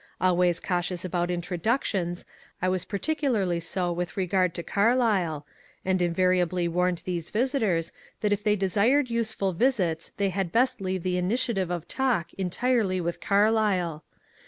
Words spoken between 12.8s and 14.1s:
with Car lyle.